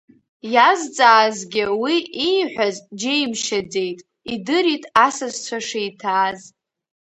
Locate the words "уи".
1.83-1.95